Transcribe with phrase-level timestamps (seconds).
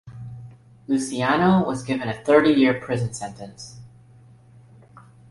[0.87, 3.77] Luciano was given a thirty-year prison sentence.